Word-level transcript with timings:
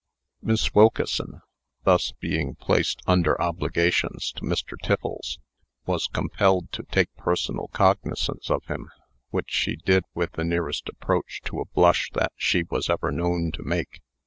Miss 0.41 0.73
Wilkeson, 0.73 1.43
thus 1.83 2.11
being 2.19 2.55
placed 2.55 3.03
under 3.05 3.39
obligations 3.39 4.31
to 4.31 4.41
Mr. 4.41 4.75
Tiffles, 4.83 5.37
was 5.85 6.07
compelled 6.07 6.71
to 6.71 6.81
take 6.89 7.13
personal 7.17 7.67
cognizance 7.67 8.49
of 8.49 8.65
him, 8.65 8.89
which 9.29 9.51
she 9.51 9.75
did 9.75 10.03
with 10.15 10.31
the 10.31 10.43
nearest 10.43 10.89
approach 10.89 11.41
to 11.43 11.59
a 11.61 11.65
blush 11.65 12.09
that 12.15 12.31
she 12.35 12.63
was 12.63 12.89
ever 12.89 13.11
known 13.11 13.51
to 13.51 13.61
make. 13.61 14.01